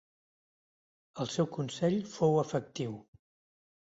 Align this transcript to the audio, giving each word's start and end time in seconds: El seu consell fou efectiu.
El 1.23 1.29
seu 1.33 1.47
consell 1.57 1.97
fou 2.13 2.33
efectiu. 2.45 2.97